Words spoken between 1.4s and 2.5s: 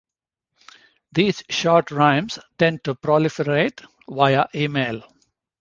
short rhymes